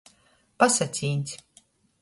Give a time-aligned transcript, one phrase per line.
[0.63, 1.37] Pasacīņs.